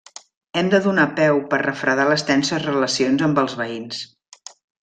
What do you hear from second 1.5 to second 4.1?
per refredar les tenses relacions amb els veïns.